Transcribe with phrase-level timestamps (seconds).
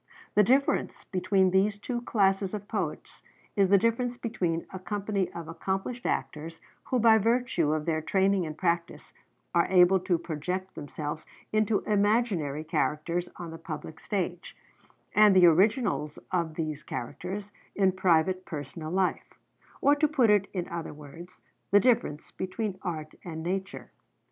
[0.33, 3.21] The difference between these two classes of poets
[3.55, 8.47] is the difference between a company of accomplished actors, who by virtue of their training
[8.47, 9.13] and practice
[9.53, 14.57] are able to project themselves into imaginary characters on the public stage,
[15.13, 19.35] and the originals of these characters in private personal life;
[19.81, 21.37] or to put it in other words,
[21.69, 23.91] the difference between art and nature.